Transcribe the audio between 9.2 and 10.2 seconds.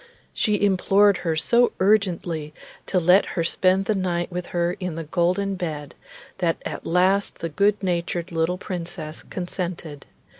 consented.